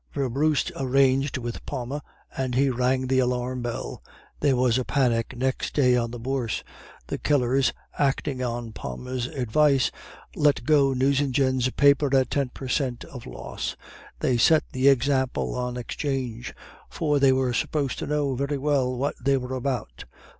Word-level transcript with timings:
Werbrust 0.15 0.71
arranged 0.75 1.37
with 1.37 1.63
Palma, 1.67 2.01
and 2.35 2.55
he 2.55 2.71
rang 2.71 3.05
the 3.05 3.19
alarm 3.19 3.61
bell. 3.61 4.01
There 4.39 4.55
was 4.55 4.79
a 4.79 4.83
panic 4.83 5.37
next 5.37 5.75
day 5.75 5.95
on 5.95 6.09
the 6.09 6.17
Bourse. 6.17 6.63
The 7.05 7.19
Kellers, 7.19 7.71
acting 7.99 8.41
on 8.41 8.71
Palma's 8.71 9.27
advice, 9.27 9.91
let 10.35 10.63
go 10.65 10.93
Nucingen's 10.95 11.69
paper 11.69 12.17
at 12.17 12.31
ten 12.31 12.49
per 12.49 12.67
cent 12.67 13.03
of 13.05 13.27
loss; 13.27 13.75
they 14.21 14.37
set 14.37 14.63
the 14.71 14.87
example 14.87 15.53
on 15.53 15.77
'Change, 15.87 16.55
for 16.89 17.19
they 17.19 17.31
were 17.31 17.53
supposed 17.53 17.99
to 17.99 18.07
know 18.07 18.33
very 18.33 18.57
well 18.57 18.97
what 18.97 19.13
they 19.23 19.37
were 19.37 19.53
about. 19.53 20.05